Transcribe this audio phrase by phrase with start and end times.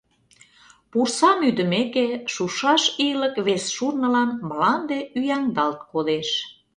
[0.91, 6.29] Пурсам ӱдымеке, шушаш ийлык вес шурнылан мланде ӱяҥдалт кодеш.